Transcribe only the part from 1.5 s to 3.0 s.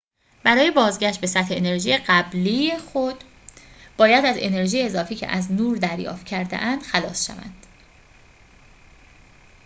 انرژی قبلی